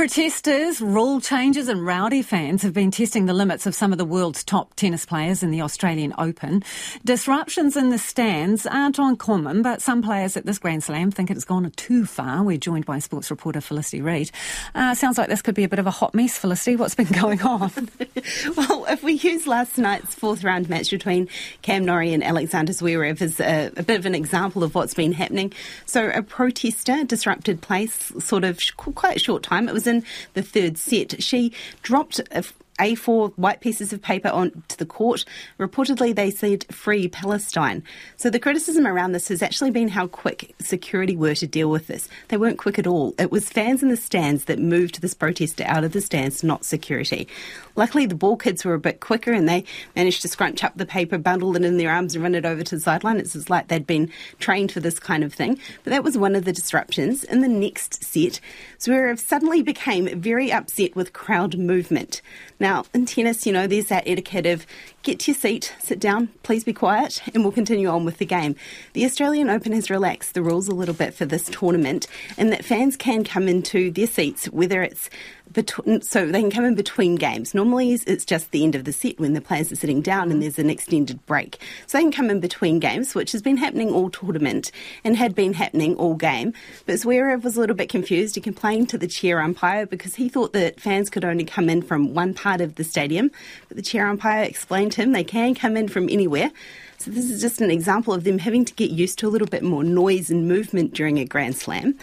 [0.00, 4.04] Protesters, rule changes, and rowdy fans have been testing the limits of some of the
[4.06, 6.62] world's top tennis players in the Australian Open.
[7.04, 11.34] Disruptions in the stands aren't uncommon, but some players at this Grand Slam think it
[11.34, 12.42] has gone too far.
[12.42, 14.30] We're joined by sports reporter Felicity Reid.
[14.74, 16.76] Uh, sounds like this could be a bit of a hot mess, Felicity.
[16.76, 17.70] What's been going on?
[18.56, 21.28] well, if we use last night's fourth round match between
[21.60, 25.12] Cam Norrie and Alexander Zverev as a, a bit of an example of what's been
[25.12, 25.52] happening.
[25.84, 29.68] So, a protester disrupted place sort of quite a short time.
[29.68, 29.89] It was
[30.34, 31.22] the third set.
[31.22, 31.52] She
[31.82, 32.44] dropped a
[32.80, 35.24] a4 white pieces of paper onto the court.
[35.58, 37.82] Reportedly, they said free Palestine.
[38.16, 41.86] So the criticism around this has actually been how quick security were to deal with
[41.86, 42.08] this.
[42.28, 43.14] They weren't quick at all.
[43.18, 46.64] It was fans in the stands that moved this protester out of the stands, not
[46.64, 47.28] security.
[47.76, 50.86] Luckily, the ball kids were a bit quicker and they managed to scrunch up the
[50.86, 53.18] paper, bundle it in their arms, and run it over to the sideline.
[53.18, 55.58] It's like they'd been trained for this kind of thing.
[55.84, 57.24] But that was one of the disruptions.
[57.24, 58.40] In the next set,
[58.78, 62.22] Zverev suddenly became very upset with crowd movement.
[62.58, 64.66] Now, in tennis, you know, there's that etiquette of
[65.02, 68.26] get to your seat, sit down, please be quiet, and we'll continue on with the
[68.26, 68.54] game.
[68.92, 72.64] The Australian Open has relaxed the rules a little bit for this tournament, and that
[72.64, 75.08] fans can come into their seats, whether it's
[75.52, 77.54] between, so they can come in between games.
[77.54, 80.42] Normally, it's just the end of the set when the players are sitting down and
[80.42, 81.58] there's an extended break.
[81.86, 84.70] So they can come in between games, which has been happening all tournament
[85.02, 86.52] and had been happening all game.
[86.86, 88.34] But Zverev was a little bit confused.
[88.34, 91.82] He complained to the chair umpire because he thought that fans could only come in
[91.82, 93.30] from one part of the stadium.
[93.68, 96.50] But the chair umpire explained to him they can come in from anywhere.
[96.98, 99.46] So this is just an example of them having to get used to a little
[99.46, 101.96] bit more noise and movement during a Grand Slam.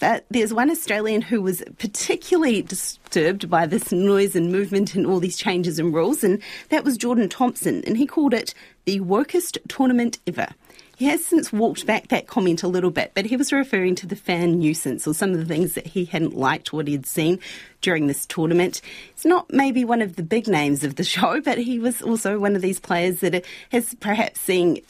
[0.00, 5.20] But there's one Australian who was particularly disturbed by this noise and movement and all
[5.20, 9.56] these changes and rules, and that was Jordan Thompson, and he called it the wokest
[9.68, 10.48] tournament ever.
[10.96, 14.06] He has since walked back that comment a little bit, but he was referring to
[14.06, 17.06] the fan nuisance or some of the things that he hadn't liked what he had
[17.06, 17.40] seen
[17.84, 18.80] during this tournament.
[19.10, 22.38] It's not maybe one of the big names of the show, but he was also
[22.38, 24.80] one of these players that has perhaps seen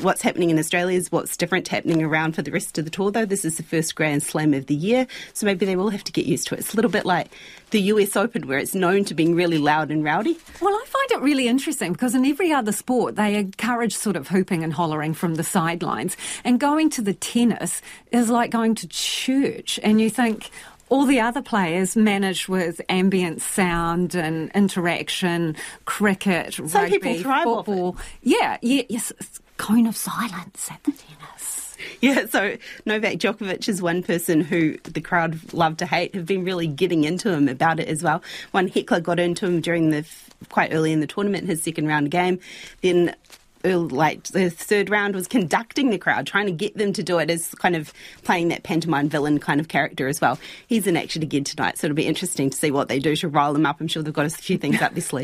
[0.00, 3.10] what's happening in Australia is what's different happening around for the rest of the tour,
[3.10, 3.24] though.
[3.24, 6.12] This is the first Grand Slam of the year, so maybe they will have to
[6.12, 6.60] get used to it.
[6.60, 7.30] It's a little bit like
[7.70, 10.36] the US Open, where it's known to being really loud and rowdy.
[10.60, 14.26] Well, I find it really interesting because in every other sport, they encourage sort of
[14.26, 16.16] hooping and hollering from the sidelines.
[16.44, 17.80] And going to the tennis
[18.10, 19.78] is like going to church.
[19.84, 20.50] And you think,
[20.90, 25.56] all the other players manage with ambient sound and interaction,
[25.86, 27.96] cricket, Some rugby, football.
[28.22, 29.12] Yeah, yeah, yes,
[29.56, 31.76] kind of silence at the tennis.
[32.00, 36.44] Yeah, so Novak Djokovic is one person who the crowd love to hate, have been
[36.44, 38.22] really getting into him about it as well.
[38.50, 40.04] One heckler got into him during the
[40.48, 42.40] quite early in the tournament, his second round game.
[42.82, 43.14] Then
[43.62, 47.18] Uh, like the third round was conducting the crowd, trying to get them to do
[47.18, 50.38] it as kind of playing that pantomime villain kind of character as well.
[50.66, 53.28] He's in action again tonight, so it'll be interesting to see what they do to
[53.28, 53.80] rile them up.
[53.80, 55.18] I'm sure they've got a few things up their sleeve.